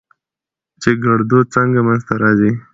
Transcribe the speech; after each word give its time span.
چې 0.81 0.89
ګړدود 1.03 1.45
څنګه 1.55 1.79
منځ 1.87 2.01
ته 2.07 2.13
راځي؟ 2.21 2.51